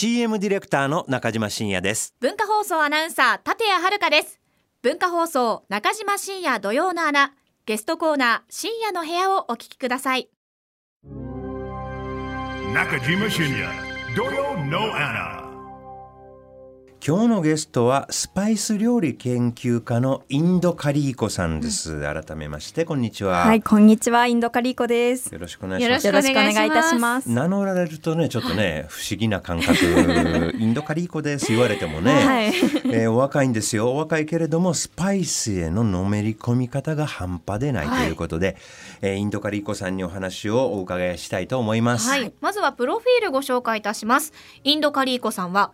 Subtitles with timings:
[0.00, 2.14] CM ディレクターの中島真也です。
[2.20, 4.38] 文化放送アナウンサー立谷遥です。
[4.80, 7.34] 文化放送中島真也土曜の穴
[7.66, 10.28] ゲストコーナー深夜の部屋をお聞きください。
[12.72, 15.47] 中島深也土曜の穴
[17.08, 25.32] 今日のゲストはスパイス料理研究家のインドカリーコさんです、改めましてこんにちは、はい、こんにちは、インドカリーコです。
[25.32, 26.06] よろしくお願いします。
[26.06, 27.30] よろしくお願いいいたします。
[27.30, 30.52] 名乗られるとねちょっとね、不思議な感覚。
[30.60, 33.90] インドカリーコです言われてもね、はい、えーお若いんですよ。
[33.92, 38.10] お若いけれどもスパイスへののめり込み方が半端でないとい。
[38.10, 38.58] うことで、
[39.00, 44.34] えーインドカリーコさんにお話をお伺いしたいと思います、はい、まずはプロフィールご紹介いたします。
[44.62, 45.72] インドカリーコさんは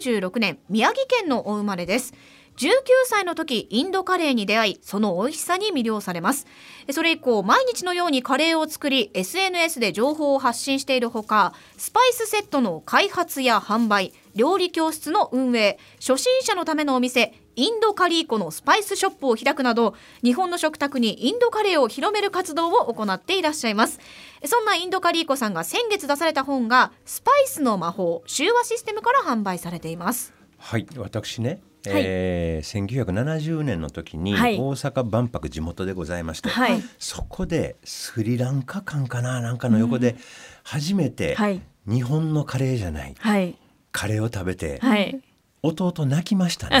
[0.00, 2.14] 1996年宮城県のお生まれです。
[2.56, 2.72] 19
[3.06, 6.46] 歳の時インドカレーに出会いその美味しさに魅了されます。
[6.90, 23.98] それ以降毎日のようにカレーを作り SNS で情報を発信しているほかスパイスセットの開発や販売料理教室の運営初心者のためのお店インドカリーコのスパイスショップを開くなど日本の食卓にインドカレーを広める活動を行っていらっしゃいます。
[24.44, 30.32] そんなインドカリーコさんが先月出された本がスパイスの魔法集和システムから販売されています。
[30.58, 32.02] はい、私ね、はい。
[32.06, 34.56] えー1970年の時にはい。
[34.58, 40.16] 大阪万博地元でございまして、はい、そこでスリランカ館かななんかの横で
[40.62, 43.56] 初めてはい、日本のカレーじゃないはい、
[43.92, 45.20] カレーを食べてはい。
[45.62, 46.80] 弟泣きましたね。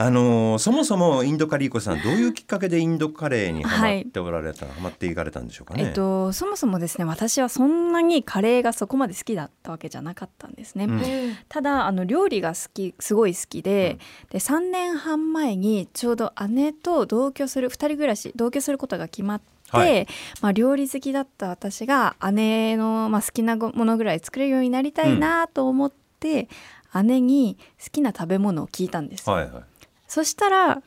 [0.00, 5.86] あのーそもそもインドカリーコさんどういうきっかけでインドカレーにハマっておられた、ハマっていかれたんでしょうかね？
[5.86, 10.84] えっと、そもそもですね、私はそんなにカレーがそこまで好きだったわけじゃなかったんですね。
[10.84, 11.02] うん
[11.48, 13.98] ただあの料理が好きすごい好きで,、
[14.30, 20.06] で3年半前にちょうど姉と同居する2人暮らし同居することが決まって、はい
[20.40, 26.48] まあ、料理好きだった私が姉の、まあ、好きなものぐらい作れるようになりたいなと思って、
[27.02, 29.62] 姉に好きな食べ物を聞いたんです、はいはい。
[30.06, 30.82] そしたら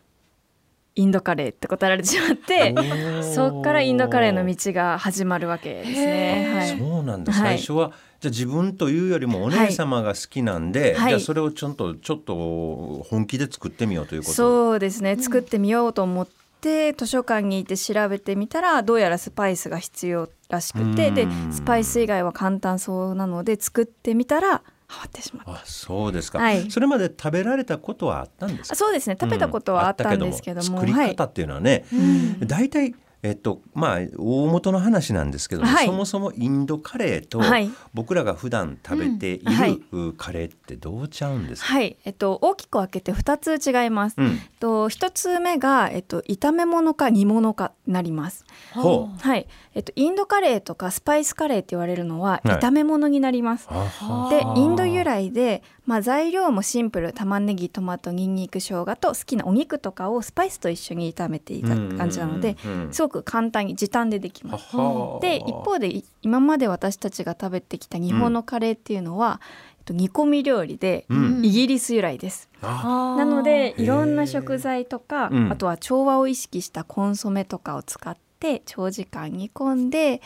[0.96, 2.76] インドカレーって答えられてしまって
[3.34, 6.52] そっからインドカレーの道が始まるわけですね。
[6.54, 6.68] はい。
[6.68, 7.58] そうなんだ、はい。
[7.58, 11.10] 最初はじゃあ自分というよりもお姉様が好きなんで、はい。
[11.10, 15.16] じゃあそれをちょっとちょっと本気で作ってみようということそうですね。
[15.18, 16.28] 作ってみようと思っ
[16.60, 21.16] て、図書館に行って調べてみたらどうやらスパイスが必要らしくてうん。
[21.16, 24.62] でスパイス以外は簡単そうなので作ってみたら
[24.92, 25.52] ハマってしまった。
[25.54, 26.70] あそうですか、はい。
[26.70, 29.18] それまで食べられたことはあったんですそうですね。
[29.20, 30.88] 食べたことはあったんですけども,、うん。
[30.88, 32.40] 作り方っていうのはね、うん。
[32.48, 35.86] 大体えっとまあ大元の話なんですけども、はい。
[35.86, 37.70] そもそもインドカレーとはい。
[37.94, 44.16] 僕らが普段食べている、カレーってどうちゃうんですか、はい、えっと、大きく分けて2つ違います。
[44.18, 44.28] うん。
[44.28, 48.46] えっと、1つ目が、えっと、炒め物か煮物かなります。
[48.74, 49.20] ほう。
[49.20, 52.58] はい、えっと、インドカレーとかスパイスカレーって言われるのははい。
[52.58, 53.68] 炒め物になります。
[53.68, 57.12] でインド由来で、まあ、材料もシンプル。
[57.14, 64.76] 玉ねぎトマトにんにく生姜と好きなお肉とかをスパイスと一緒に炒めていた感じなので、うんうんうんすごく簡単に時短でできます。
[65.22, 69.42] で一方でい今まで私たちが食べてきた日本のカレーっていうのは、
[69.80, 71.46] えっと、煮込み料理で、うん。
[71.46, 72.50] イギリス由来です。
[72.62, 75.52] あなのでいろんな食材とか、うん。
[75.52, 80.22] あとは調和を意識したコンソメとかを使って長時間煮込んで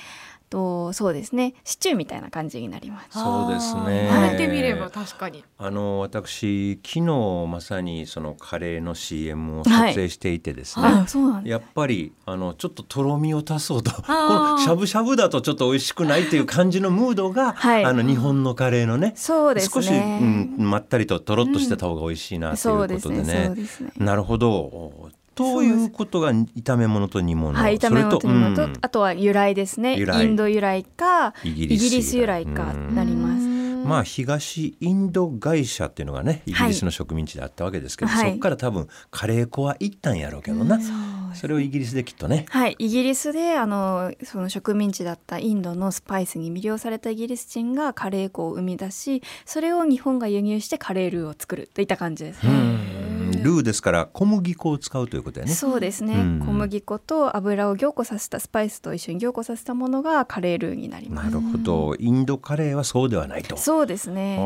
[0.50, 1.53] とそうですね。
[1.63, 3.19] シチューみたいな感じになります。
[3.19, 4.09] そうですね。
[4.11, 5.44] 言われてみれば確かに。
[5.57, 11.51] あの私昨日まさにそのカレーの CM を撮影していてですね、あそうなんです。
[11.51, 13.91] やっぱりあのちょっととろみを足そうと。
[13.91, 17.85] しゃぶしゃぶだとちょっと美味しくないっていう感じのムードが、はい。
[17.85, 19.69] あの日本のカレーのねそうですね。
[19.73, 23.50] 少し、うん、まったりととろっとしてた方が美味しいなということでね。
[23.51, 23.91] うですね。
[23.97, 25.09] なるほど。
[25.35, 28.56] ということが炒め物と煮物、はい、炒め物と煮物。
[28.56, 29.97] と、それとあとは由来ですね。
[30.00, 33.44] インド由来かイギイリス由来かなります。
[33.44, 33.84] うん。
[33.85, 38.29] まあ東インド会社っていうのがねイギリスの植民地であったわけですけど、はい。
[38.29, 40.96] そこから多分カレー粉は行ったんやろうけどな、そう
[41.35, 42.46] それをイギリスできっとね。
[42.49, 53.15] はい、イギリスであのその植民地だったインドのスパイスに魅了されたイギリス人がカレー粉を生み出しそれを日本が輸入してカレールーを作るといった感じですね。
[53.50, 55.53] うんルーですから小麦粉を使うということやね。
[55.53, 61.26] そうですね、うん小麦粉と油を凝固させたスパイスと一緒に凝固させたものがカレールーになります。
[61.28, 63.58] なるほどインドカレーはそうではないと。
[63.58, 64.40] そうですね。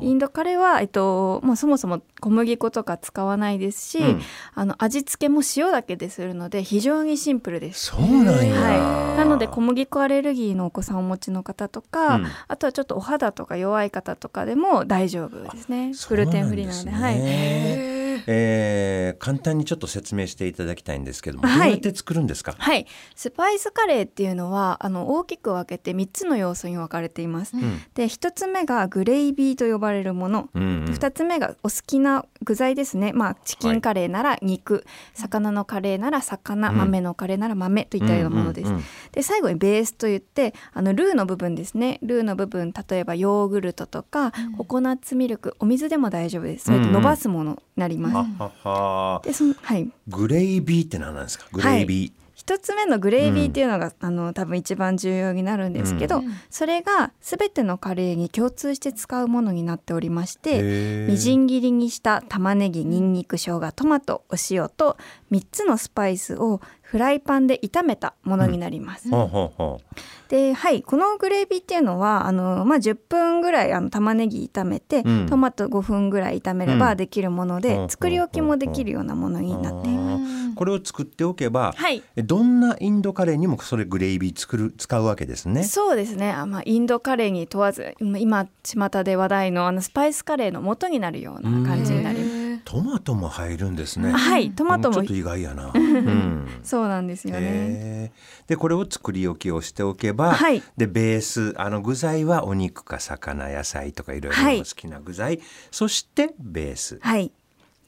[0.00, 4.20] インドカレーは、えっとまあ、そもそも小麦粉とか使わないですし、うん
[4.54, 7.86] あの味付けも塩だけでするので非常にシンプルです。
[7.86, 8.54] そうなんや。
[8.54, 15.92] はい、なので小麦粉アレルギーのお子さんをお持ちの方とか、うんあとはちょっとお肌とか弱い方とかでも大丈夫ですね。
[16.08, 17.20] グルテンフリーなので、はい。
[17.20, 18.01] はい。
[18.26, 21.58] えー簡単にちょっと説明していただきたいんですけども、はい。
[21.58, 22.54] どうやって作るんですか？
[22.58, 27.56] はい、スパイスカレーっていうのはあの大きく分けて3つの要素に分かれています。
[27.56, 27.60] ん。
[27.94, 30.84] で1つ目がグレイビーと呼ばれるもの、うんうん。
[30.86, 36.76] 2つ目がお好きな具材ですね、まあ、チキンカレーなら肉、魚のカレーなら魚、うん。
[36.76, 38.68] 豆のカレーなら豆といったようなものです。
[38.68, 38.84] うんうんうん。
[39.12, 41.98] で最後にベースといってあのルーの部分ですね。
[42.02, 45.54] ルーの部分例えばヨーグルトとか、ココナッツミルク。
[45.58, 46.64] お水でも大丈夫です。
[46.64, 48.11] それと伸ばすものになります。
[48.12, 49.22] ははは。
[49.24, 49.90] でそのはい。
[50.08, 51.46] グレイビーって何なんですか？
[51.52, 52.12] グレイビー。
[52.34, 56.34] 一つ目のグレイビーっていうのが、あの多分一番重要になるんですけど、うん。
[56.50, 64.96] それが全てのカレーに共通して使うものになっておりましてみじん切りにした玉ねぎにんにく生姜トマトお塩と
[65.30, 66.60] 3つのスパイスを
[66.92, 69.08] フライパンで炒めたものになります。
[69.08, 69.80] ほうほうほ
[70.28, 80.22] ではいこのグレービーっていうのはあの、まあ、10分ぐらいあの玉ねぎ炒めて、うんトマト5分ぐらい炒めればできるもので、うん作り置きもできるようなものになっています。
[80.52, 80.54] う。
[80.54, 85.64] これを作っておけば、はいえどんなインドカレーにもそれグレイビー作る使うわけですね。
[85.64, 92.41] そうですねあ、まあ、インドカレーに問わず今今巷で話題のあのスパイスカレーの元になるような感じになります。
[92.64, 94.12] トマトも入るんですね。
[94.12, 95.72] はいトマトもちょっと意外やな。
[95.74, 96.48] うん。
[96.62, 98.12] そうなんですよね。
[98.46, 106.98] でこれを作り置きをしておけば、はいでベースあの具材はお肉か魚野菜とかいろいろはい好きな具材、そしてベース。
[107.00, 107.32] はい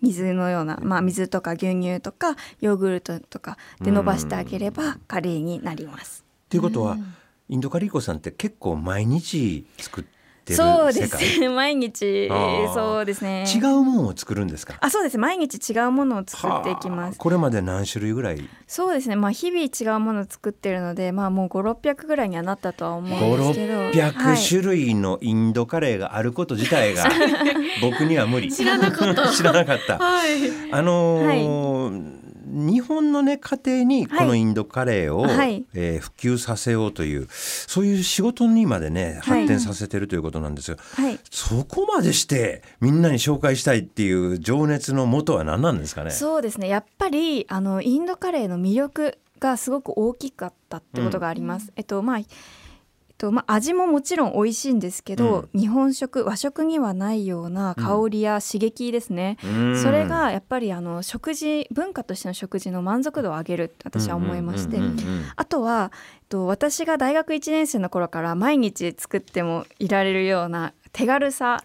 [0.02, 6.24] 水のような、まあ、水とか牛乳とかヨーグルトとかで伸ばしてあげればカレーになります。
[6.46, 6.98] っていうことは、
[7.48, 11.40] インドカリーコさんって結構毎日作ってるそうです。
[11.40, 12.28] ね毎日。
[12.74, 13.44] そうですね。
[13.52, 14.74] 違うものを作るんですか？
[14.80, 15.18] あそうです。
[15.18, 16.96] 毎日違うものを作っていきはあ。
[16.96, 18.48] ますこれまで何種類ぐらい？
[18.66, 19.16] そうですね。
[19.16, 23.78] まあ日々違うものを作ってるのでまあもう5600ぐらいにはなったとは思うんですけど。
[23.78, 23.92] はい。
[23.92, 27.04] 5600種類のインドカレーがあること自体が
[27.80, 28.50] 僕には無理。
[28.52, 29.28] 知らなかった。
[29.32, 29.98] 知らなかった。
[29.98, 30.28] はい。
[30.72, 40.76] あのー日本のね家庭にこのインドカレーを、はいえー普及させようというそういう仕事にまでね発展させてるということなんですよ。
[40.94, 46.10] はいそこまでしてみんなに紹介したいっていう情熱の元は何なんですかね？
[46.10, 51.72] そうですねやっぱりあのインドカレーの魅力がすごく大きかったってことがあります。
[51.76, 52.20] えっとまあ
[53.24, 59.82] とまあ、味ももちろん美味しいんですけど、日本食和食にはないような香りや刺激ですね、うん。
[59.82, 71.62] それがやっぱりあの食事文化としての食事の満足度を上げるって私は思いまして、うんうんうんうんあとは、えっと、私が大学1年生の頃から毎日作ってもいられるような手軽さ。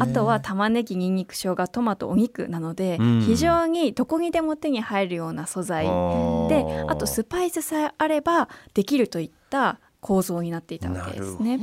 [0.00, 3.20] あとは玉ねぎにんにく生姜トマトお肉なので、うん。
[3.22, 5.86] 非常にどこにでも手に入るような素材。
[5.86, 11.58] であとスパイスさえあればできるといった構造になっていたわけですね。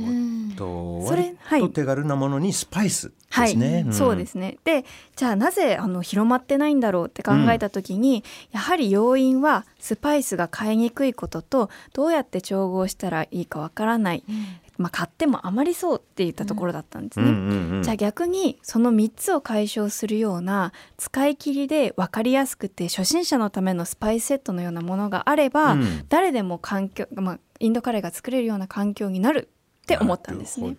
[0.54, 3.84] とそれ割はいと手軽なものにスパイスではい、すね。
[3.84, 3.92] ん。
[3.92, 4.58] そうですね。
[4.64, 4.84] で
[5.16, 14.22] じゃあなぜあの広まってないんだろうって考えた時に、やはり要因はスパイスが買いにくいこととどうやって調合したらいいかわからない、
[14.76, 17.26] まあ、買っても余りそうっていったところだったんですね。
[17.26, 26.04] うんうんうんじゃあ逆にその3つを解消するような使い切りで分かりやすくて初心者のためのスパイスセットのようなものがあれば、うん。
[26.08, 29.48] 誰でも環境、まあ、インドカレーが作れるような環境になる
[29.82, 30.76] って思ったんですね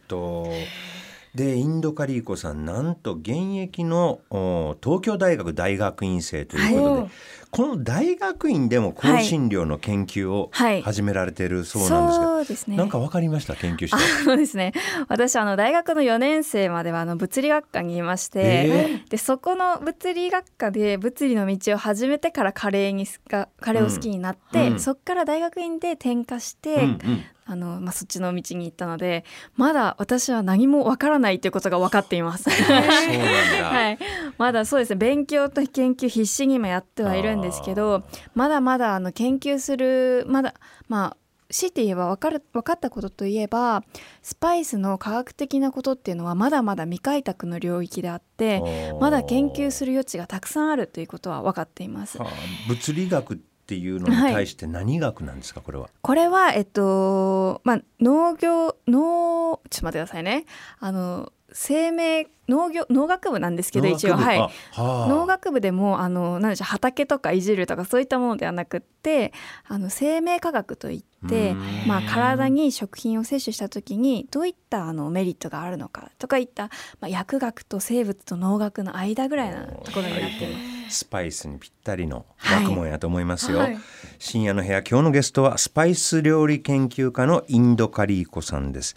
[1.35, 7.11] でインドカリーコさんなんと現役のお東京大学大学院生ということで、はい。
[7.51, 10.81] この大学院でも香辛料の研究をはい。
[10.81, 12.77] 始められているそうなんですが、そうですね。
[12.77, 13.55] なんかわかりました？
[13.55, 13.97] 研究して。
[14.23, 14.71] あのですね
[15.09, 24.79] 私あの大学の4年生まではあの物理学科にいまして、えでそこの物理学科で物理の道を始めてからカレーにカレーを好きになって、うん。
[24.79, 29.23] そこから大学院で転科して、うんうんあのまあ、そっちの道に行ったので
[29.55, 32.49] まだ私は何もわからないということが分かっています。
[32.49, 33.99] はい、
[34.39, 40.55] まだそうですね勉強と研究必死に今やってはいるんですけどまだまだあの研究するまだ
[40.87, 41.17] まあ
[41.49, 43.83] 強いて言えば分かる分かったことといえば
[44.23, 52.17] スパイスの科学的なことっていうのはまだまだ未開拓の領域であってまだ研究する余地がたくさんあるということは分かっています。
[52.17, 52.29] はあ
[52.67, 55.59] 物理学っていうのに対して何学なんですか？
[55.61, 55.89] これは。
[56.03, 60.45] これはえっとまあ農業農ちょっと待ってくださいね
[60.79, 64.37] あの生命農業農学部なんですけど一応はい。
[64.37, 64.41] あ
[64.73, 69.33] はあ農学部でもあの何でしょう畑とかいじるとかそういったものではなくって
[69.67, 71.55] あの生命科学といって
[71.87, 76.65] まあ、体に食品を摂取した時にどういったあのメリットがあるのかとかいった、
[76.99, 80.74] まあ、薬学と生物と農学の間ぐらいなところになっています。
[80.89, 82.63] スパイスにぴったりのはい。
[82.63, 83.77] 学問やと思いますよ、はい。
[84.19, 88.95] 深夜の部屋今日のゲストはスパイス料理研究家のインドカリーコさんです。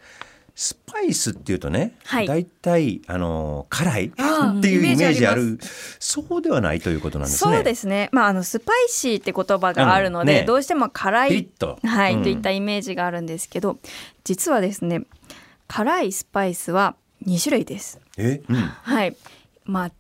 [0.59, 2.27] スパイスっていうとね、はい。
[2.27, 4.11] だいたいあの辛いっ
[4.61, 5.59] ていうイメージあイメーる
[6.01, 7.55] そうではないということなんですね。
[7.55, 8.09] そうですね。
[8.11, 10.39] まああのスパイシーって言葉があるので、うん。
[10.41, 12.23] ねどうしても辛いと、はい、うん。
[12.25, 13.79] といったイメージがあるんですけど、
[14.25, 15.03] 実はですね、
[15.69, 18.01] 辛いスパイスは2種類です。
[18.17, 19.17] え、うん、はい。
[19.65, 19.93] まあ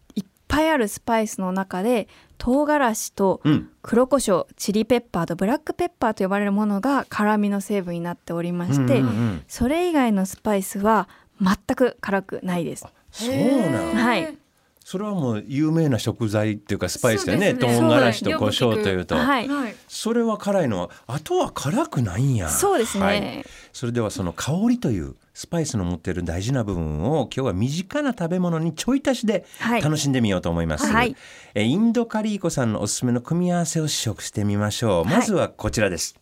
[0.49, 11.09] ぱいあるスパイスの中で唐辛子とうん、黒胡椒、チリペッパーとブラックペッパーと呼ばれるものが辛みの成分になっておりまして、うんうんうんそれ以外のスパイスは
[11.41, 12.87] 全く辛くないです。
[13.11, 13.35] そう
[13.71, 13.95] なの？
[13.95, 14.39] はい
[14.85, 17.53] それはもう有名な食材っていうかスパイスだよね。
[17.53, 19.47] ね唐辛子と胡椒というと、はい。
[19.47, 19.75] はい。
[19.87, 22.49] それは辛いのはあとは辛くないんや。
[22.49, 23.05] そうですね。
[23.05, 30.87] はいそれではその香りというスパイスの持っている大事な部分を今日は身近な食べ物にちょい足しではい楽しんでみようと思います。
[30.87, 31.15] はい
[31.55, 35.05] えインドカリーコさんのおすすめの組み合わせを試食してみましょう。
[35.05, 36.17] はいまずはこちらです。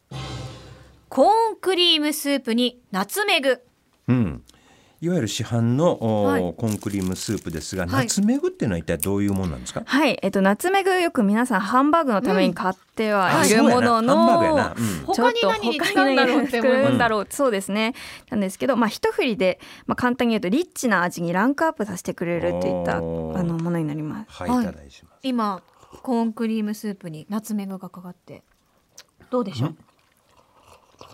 [1.08, 3.62] コーンクリームスープにナツメグ。
[4.06, 4.42] うん。
[5.02, 6.54] いわゆる市販の、おはい。
[6.56, 8.06] コーンクリームスープですが、はい。
[8.06, 9.82] ナツメグっていうのは一体どういうものなんですか？
[9.84, 14.74] はい、えっと、ナツメグよく皆さんハンバーグのために買ってはいるあものの、
[15.04, 16.42] 他に何に使うんだろう
[16.94, 17.26] んだろう。
[17.28, 17.94] そうですね。
[18.30, 24.42] なんですけど、まあ、一振りで、まあ、簡単に言うとリッチな味にランクアップさせてくれるといったあのものになります。
[24.42, 24.62] はい、はい。
[24.62, 25.04] いただきます。
[25.22, 25.62] 今
[26.02, 28.42] コーンクリームスープにナツメグがかかって
[29.30, 29.76] どうでしょう？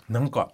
[0.09, 0.51] なんか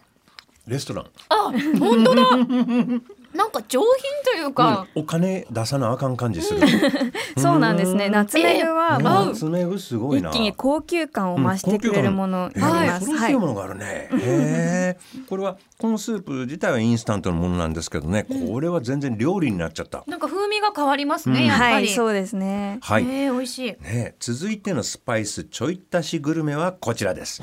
[0.68, 2.22] レストラン、あ、本当だ。
[3.34, 3.88] なんか上品
[4.24, 6.62] というか、うんお金出さなあかん感じする。
[7.38, 10.30] そうなんですねナツメグは、うんまあナツメグすごいな。
[10.30, 14.10] 一気に高級感を増してくれるものにえなります、ういうものがあるね。
[14.14, 15.00] へえ。
[15.30, 20.04] これはこのスープ自体はインスタントのものなんですけどね、これは全然料理になっちゃった。
[20.08, 21.74] なんか風味が変わりますね、うんやっぱり。
[21.74, 23.04] はいそうですねはい。
[23.04, 23.72] えー、美味しい。
[23.84, 27.42] ね、続いてのスパイスちょい足しグルメはこちらです。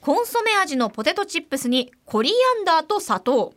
[0.00, 3.54] コンソメ味のポテトチップスにコリアンダーと砂糖。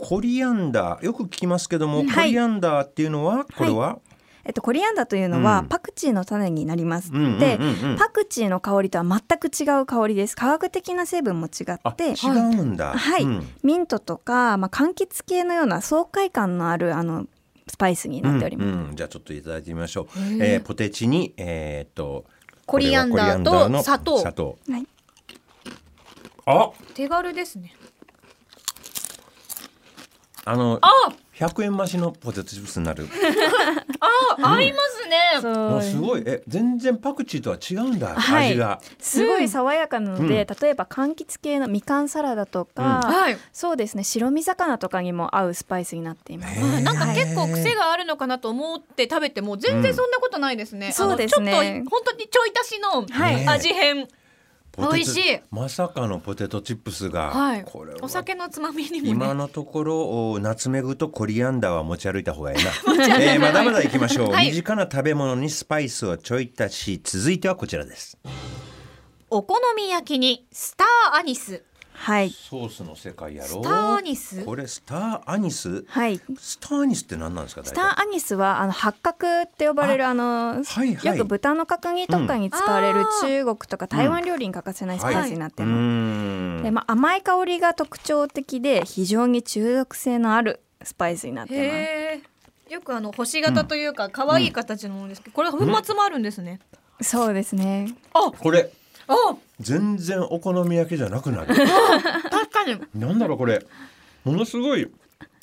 [0.00, 2.06] コリアンダーよく聞きますけども、はい。
[2.08, 3.98] コリアンダーっていうのはこれは、
[4.44, 5.66] えっと、コリアンダーというのはうん。
[5.66, 7.38] パクチーの種になります、うんうんうんうん。
[7.38, 7.58] で
[7.98, 10.36] パクチーの香りとは全く違う香りです。
[10.36, 12.92] 化学的な成分も違あって違うんだ。
[12.94, 13.48] はい、うん。
[13.62, 17.26] ミントとか、まあ、柑橘系のような爽快感のあるあの
[17.68, 18.66] スパイスになっております。
[18.66, 18.96] うんうん。
[18.96, 20.06] じゃあちょっといただいてみましょう。
[20.42, 22.24] えーポテチにえーっと
[22.66, 24.18] コリアンダーと砂糖。
[24.18, 24.56] 砂糖。
[24.70, 24.86] はい。
[26.46, 27.74] あ、手軽ですね。
[30.44, 33.06] あのあ、100円増しのポテトチップスになる。
[34.40, 35.18] あ、合いますね。
[35.40, 38.80] そうもうすごいえ全然パクチーとは違うんだ、はい味が。
[38.98, 43.38] すごい爽やかなので、うん例えば柑橘系のみかんサラダとか、はい。
[43.52, 46.58] そうですね白身魚とかにも合うスパイスになっています。
[46.58, 50.88] へーなんか結構癖があるのかなと思って食べても全然そんなことないですね。
[50.88, 54.08] んそうですねちょっと本当にちょい足しのはい味変。
[54.80, 55.40] 美味しい。
[55.50, 57.64] まさかのポテトチップスが、はい。
[57.64, 59.10] これはお酒のつまみにもね。
[59.10, 62.70] 今のところおナツメグとコリアンダーは持ち歩いた方が いいな、
[63.20, 64.48] えーまだまだ行きましょう、はい。
[64.48, 68.18] 身近な食べ物にスパイスをちょい足し続いてはこちらです。
[69.30, 71.62] お好み焼きにスターアニス。
[72.00, 72.30] はい。
[72.30, 73.48] ソースの世界やろ？
[73.48, 74.42] スターアニス？
[74.46, 75.84] これスターアニス？
[75.86, 76.18] はい。
[76.38, 81.18] スターアニスって何なんですかスターアニスはあの八角って呼ばれるあの、はいはい。
[81.18, 85.76] よく豚の角煮とかに使われる中国とか台湾料理に欠かせないスパイスになってうます。
[85.76, 86.62] ーん。
[86.62, 92.22] でまあ、甘い香りが特徴的で非常に中毒性のあるスパイスになってま
[92.66, 92.72] す。
[92.72, 96.60] よくあの星型というか可愛い形のものですけど、これ粉末もあるんですね。
[97.02, 97.94] そうですね。
[98.14, 98.66] あ、これあ、
[99.60, 101.46] 全然お好み焼きじゃなくなる。
[102.30, 102.80] 確かに。
[102.94, 103.64] なんだろうこれ。
[104.24, 104.90] ものすごい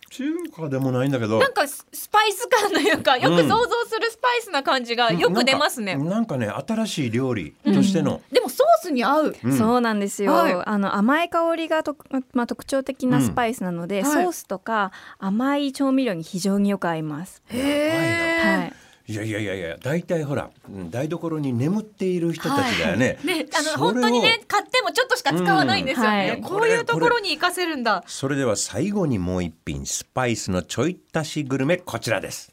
[0.09, 0.23] 中
[0.55, 1.39] 華でもないんだけど。
[1.39, 3.55] なんかススパイス感というかよく想像
[3.85, 5.95] するスパイスな感じがよく出ますね。
[5.95, 9.35] なんかなんかね新しい料理としての、でもソースに合う。
[9.43, 9.57] うん。
[9.57, 10.53] そうなんですよ、はい。
[10.65, 11.95] あの甘い香りがと、
[12.33, 14.23] まあ、特徴的なスパイスなので、うんはい。
[14.23, 17.41] ソースとか甘い調味料に非常によく合います。
[17.49, 18.73] へえはい、
[19.09, 26.39] いやいやいやいや大体ほらうん台所に眠っている人たちだよね、ね、あの本当にね買ってもちょっとしか使わないんですよね。
[26.41, 28.03] うんこういうところに活かせるんだ。
[28.05, 32.51] それでは最後にもう一品スパイスのちょい足しグルメこちらです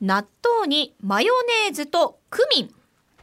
[0.00, 1.32] 納豆にマヨ
[1.64, 2.77] ネーズとクミン。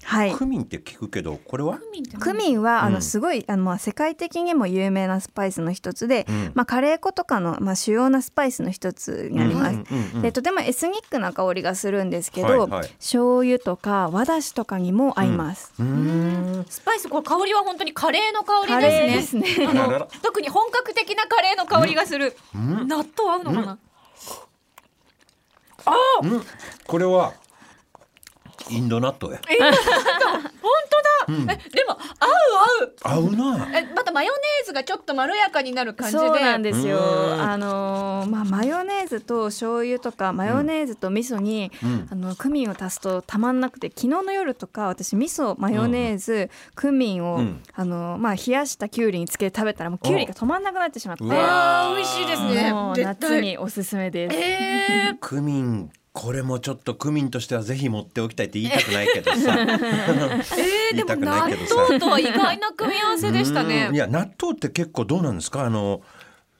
[0.07, 0.35] はい。
[0.35, 1.79] クミンって聞くけどこれは？
[2.19, 2.93] クミンはあうん。
[2.93, 6.51] のすごい、あのまあ世界的にも有名なスパイスの一つで、うん。
[6.53, 9.73] まあ、カレー粉とかの、まあ、主要なスパイスの一つになります。
[9.73, 12.89] うんうんうんでとてもエスニックな香りがするんですけど、はいはい。
[12.89, 15.73] 醤油とか和だしとかにも合います。
[15.79, 16.65] うーん。
[16.69, 19.47] スパイスこれ香りは本当にカレーの香カりですね。
[20.21, 22.35] 特に本格的なカレーの香りがする。
[22.55, 22.87] ん。
[22.87, 23.79] 納豆合うのかな？
[26.23, 26.43] うん。
[26.87, 27.33] これは
[28.69, 29.41] インド納豆や。
[29.41, 29.71] 本
[30.91, 31.05] 当だ。
[31.27, 31.53] うん、で
[31.87, 32.29] も合う
[33.03, 33.25] 合う。
[33.25, 33.79] 合うな。
[33.79, 36.19] えまたマヨネーズがちょっとまろやかになる感じで。
[36.19, 36.97] そうなんですよ。
[36.97, 37.01] う
[37.37, 37.41] ん。
[37.41, 42.07] あのーまあマヨネーズと醤油とかマヨネーズと味噌に、うん。
[42.11, 47.63] あのクミンを足すとたまんなくて昨日の夜とか私味噌マヨネーズ、クミンを、うん。
[47.73, 51.23] あのーまあ冷やしたきゅうりにつけて食べたらもうきゅうりが止まんなくなってしまって。
[51.27, 51.95] あー。
[51.95, 52.71] 美味しいですね。
[52.71, 55.17] もう絶夏対におすすめです、えー。
[55.19, 59.53] クミンこれもちょっとクミンとしてはぜひ持っておきたいって言いたくないけどさ。
[59.59, 63.87] えー、でも納豆とは意外な組み合わせでしたね。
[63.89, 63.95] うん。
[63.95, 65.65] いや納豆って結構どうなんですか？
[65.65, 66.01] あの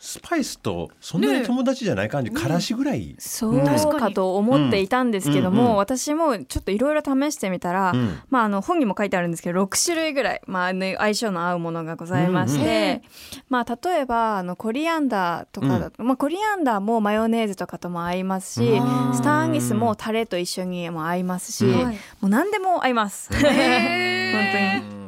[0.06, 5.78] スパイスとそんなに友達じゃない感じ、からしぐらい、そう確かと思っていたんですけども、うんうんうん。
[5.78, 8.20] 私もちょっといろいろ試してみたら、うん。
[8.30, 13.02] まあ、あの本にも書いてあるんですけど6種類ぐらい、まあね、相性の合うものがございまして、
[13.50, 19.16] まあ、例えばあのコリアンダーとかだと、まあ、コリアンダーもマヨネーズとかとも合いますしうん。
[19.16, 21.72] スターアニスもタレと一緒にも合いますし、うん。
[21.72, 21.94] も
[22.24, 23.30] う何でも合います。
[23.34, 25.05] 本当に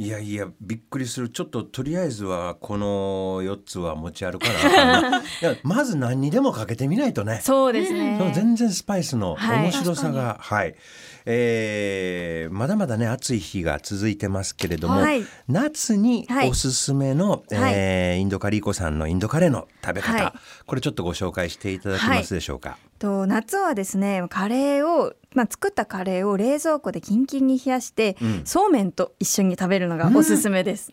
[0.00, 1.28] いやいやびっくりする。
[1.28, 7.40] ちょっととりあえずはこの4つは持ち歩かな いやまず何にでもかけてみないとね。
[7.42, 8.16] そうですね。
[8.32, 9.62] 全然スパイスのはい。
[9.64, 10.76] 面白さが、はい。
[11.26, 15.24] えーまだまだね暑い日が続いてますけれども、はい。
[15.48, 16.48] 夏にはい。
[16.50, 20.32] おすすめの、えーインドカリーコさんのインドカレーの食べ方、はい。
[20.64, 22.78] これちょっとご紹介していただけますでしょうか？
[23.00, 28.42] と夏はですねカレーを、まあ、作ったカレーを冷蔵庫でキンキンに冷やして、うん。
[28.44, 30.90] そうめんと一緒に食べるのがおすすめです。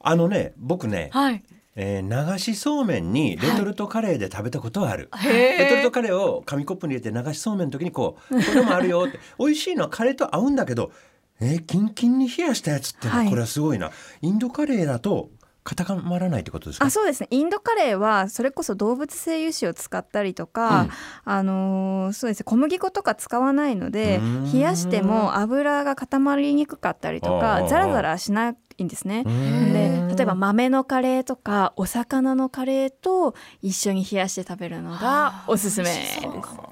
[0.00, 1.42] あのね僕ね、はい。
[1.74, 5.10] えー流しそうめんにレトルトカレーで食べたことはある。
[5.14, 9.18] へレトルートカレーを紙コップに入れて流しそうめんの時にこうこれもあるよって。
[9.38, 10.90] 美味しいのはカレーと合うんだけど
[11.38, 13.28] えーキンキンに冷やしたやつってのははい。
[13.28, 13.90] これはすごいな、
[14.22, 15.28] インドカレーだと
[15.66, 16.86] 固まらないってことですか？
[16.86, 17.26] あそうですね。
[17.30, 20.90] インドカレーはそれこそ動物性油脂を使ったりとか、うん。
[21.24, 22.44] あのーそうですね。
[22.44, 24.20] 小麦粉とか使わないので
[24.52, 29.24] 冷やしても油が固まりにくかったりとかザラザラしないんですね。
[29.24, 36.20] で例えば豆のカレーとかお魚のカレーと一緒に冷やして食べるのがおすすめです。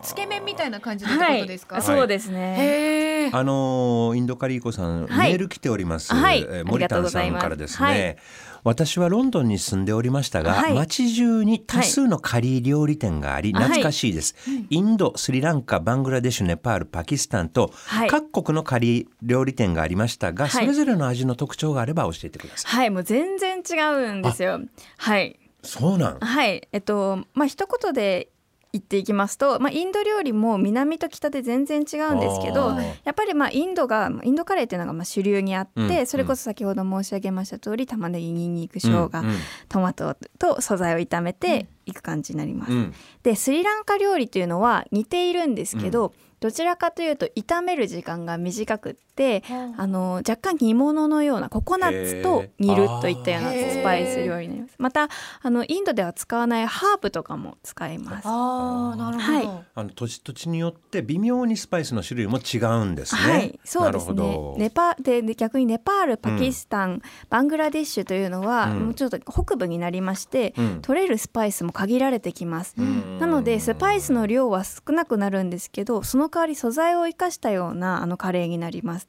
[0.02, 3.30] つけ麺みたいな感じのことですか、はい、そうですね。
[3.32, 5.30] あのーインドカリーコさん、はい。
[5.30, 6.40] メール来ております、はい。
[6.40, 7.40] えーありがと森田さうございます。
[7.40, 7.98] んからですはい。
[7.98, 8.18] ね、
[8.64, 10.74] 私はロンドンに住んでおりましたが、はい。
[10.74, 13.62] 街中に多数のカリー料理店があり、はい。
[13.64, 14.34] 懐かしいです、
[14.70, 18.08] インドスリランカバングラデシュネパールパキスタンと、はい。
[18.08, 20.64] 各国のカリー料理店がありましたが、はい。
[20.64, 22.70] それぞれの味の特徴があれば教えてください。
[22.72, 24.60] はい、もう全然違うんですよ。
[24.96, 26.18] はい、そうなん。
[26.18, 28.28] はい、えっと、まあ、一言で
[28.74, 32.72] 言っていきますと、まあ、インド料理も南と北で全然違うんですけど
[33.04, 39.36] やっぱりまあインドがインドカレーっていうのがまあ主流にあって、うんそれこそ先ほど申し上げました通り玉ねぎにんにく生姜、うんうん
[39.68, 42.72] トマトと素材を炒めていく感じになります。
[42.72, 42.94] うん。
[43.22, 46.12] でスリランカ料理というのは似ているんですけど、
[46.44, 49.42] どちらかというと炒める時間が短くって
[49.78, 54.54] あの若干煮物のようなココナッツと煮るといったようなスパイス料理にな。
[54.54, 55.08] りますまた
[55.42, 58.28] あのインドでは使わないハーブとかも使います。
[58.28, 59.64] ああなるほど、はい。
[59.74, 63.32] あの土地土地によって微妙にスパイスの種類も違うんですね。
[63.32, 64.54] はい、そうですね。
[64.56, 68.78] ネパでで逆にネパールパキスタン、バングラデシュというのは、うん。
[68.80, 70.82] もうちょっと北部になりまして、うん。
[70.82, 73.18] 取れるスパイスも限られてきます、ん。
[73.18, 79.08] なのでスパイスの量は少なくなるんですけどその代わり素材を生かしたようなあのカレーになります、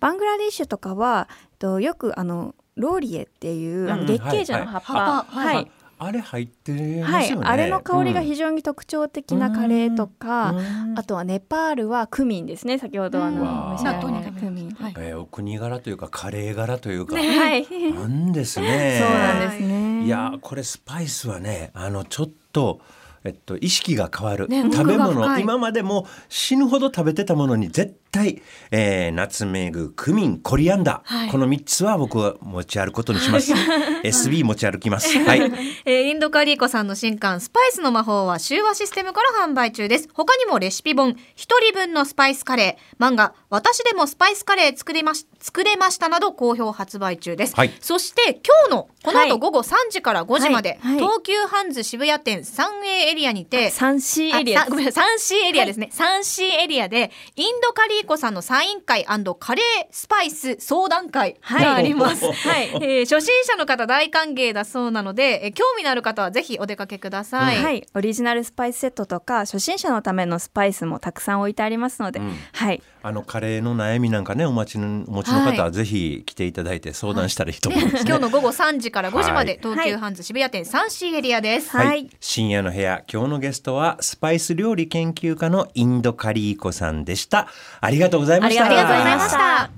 [0.00, 4.92] バングラデシュとかはえっとよくあのローリエっていうあうんの月桂樹の葉っぱ、
[5.28, 5.56] はいはい。
[5.56, 5.70] はい。
[6.00, 7.46] あれ入ってまはいすよね。
[7.48, 10.96] あれの香りが非常に特徴的なカレーとか、うん。
[10.96, 13.72] あとはネパールはクミンですね先ほどあのうん。
[13.72, 14.70] 召し上がり納豆にかけるクミン。
[14.70, 14.94] はい。
[14.96, 17.20] えーお国柄というかカレー柄というか、は
[17.56, 17.66] い。
[17.92, 19.00] なんですね。
[19.02, 20.04] そうなんですね。
[20.04, 22.80] いやーこれスパイスはねあのちょっと。
[23.24, 25.38] えっと、意識が変わる、ね食べ物。
[25.38, 31.30] 今までも死ぬほど食べてたものに絶対、えー、ナツメグクミンコリアンダー、はい。
[31.30, 33.52] この3つは僕は持ち歩くことにします。
[34.04, 35.16] SB 持ち歩きます。
[35.24, 35.40] はい。
[35.84, 40.08] えーインドカリーコさんの新刊スパイスの魔法は修和システムから販売中です。
[40.12, 43.04] 他にもレシピ本一人分のスパイスカレー。
[43.04, 47.72] 漫画私でもスパイスカレー作れまし作れましたなど好評発売中です、はい。
[47.80, 49.30] そして今日のこのはい。
[49.30, 50.96] 後午後3時から5時まで、はい。
[50.96, 51.04] はい。
[51.04, 62.68] 東急ハンズ渋谷店 3A エリアにてサンシーエリアごめんなさい 3C エリアですね、3C エリアでインドカリーコさんのサイン会カレースパイス相談会があります、はい。
[62.74, 67.62] えー初心者の方大歓迎だそうなので、えー興味のある方はぜひお出かけください。
[67.62, 72.34] はい、オリジナルスパイスセットとか初心者のためのスパイスもたくさん置いてありますので、うん。
[72.52, 78.02] はい、あのカレーの悩みなんかねお待ちのお持ちの方はぜひ来ていただいて相談したらいいと思いますね。
[78.06, 79.60] 今日の午後3時から5時まで、はい。
[79.62, 81.76] 東急ハンズ渋谷店 3C エリアです。
[81.76, 82.10] はい。
[82.20, 87.48] 深夜の部屋今日のゲストはスパイス料理研究家のインドカリーコさんでした
[87.88, 88.66] ありがとうございました。
[88.66, 89.70] ありがとうございました。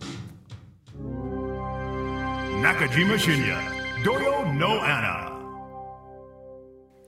[2.61, 3.57] Nakajima Shinya,
[4.03, 5.31] Doyo No Anna.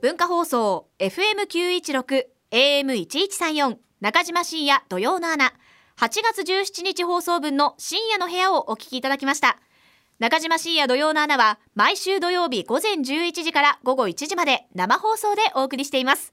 [0.01, 5.53] 文化放送 FM916 AM1134 中島深夜土曜の穴
[5.97, 9.59] 8月17日放送分の深夜の部屋をお聞きいただきました。
[10.21, 16.33] 中島深夜土曜の穴は毎週土曜日午前11時から午後1時まで生放送でお送りしています。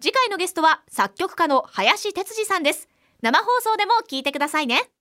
[0.00, 2.88] 次回のゲストは作曲家の林哲司さんです
[3.22, 4.95] 生放送でも聞いてくださいね。